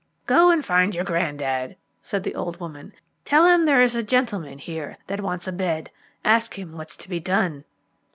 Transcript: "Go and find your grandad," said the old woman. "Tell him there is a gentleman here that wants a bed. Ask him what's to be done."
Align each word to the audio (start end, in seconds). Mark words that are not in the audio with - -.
"Go 0.25 0.49
and 0.49 0.65
find 0.65 0.95
your 0.95 1.03
grandad," 1.03 1.75
said 2.01 2.23
the 2.23 2.33
old 2.33 2.59
woman. 2.59 2.91
"Tell 3.23 3.45
him 3.45 3.65
there 3.67 3.83
is 3.83 3.93
a 3.95 4.01
gentleman 4.01 4.57
here 4.57 4.97
that 5.05 5.21
wants 5.21 5.47
a 5.47 5.51
bed. 5.51 5.91
Ask 6.25 6.57
him 6.57 6.75
what's 6.75 6.97
to 6.97 7.07
be 7.07 7.19
done." 7.19 7.65